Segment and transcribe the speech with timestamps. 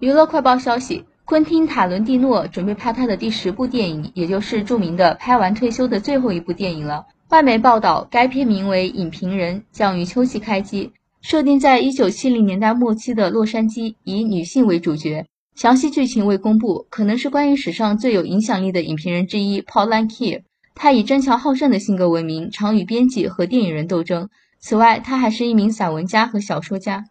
[0.00, 7.06] 娱乐快报消息昆汀塔伦蒂诺准备拍他的第十部电影也就是著名的拍完退休的最后一部电影了。
[7.30, 15.26] 外媒报道该片名为影评人将于秋季开机设定在一九七零年代末期的洛杉矶以女性为主角。
[15.56, 20.42] 详细剧情未公布可能是关于史上最有影响力的影评人之一 paul lankey
[20.76, 24.28] 他以争强好胜的性格闻名常与编辑和电影人斗争。
[24.60, 27.06] 此外他还是一名散文家和小说家。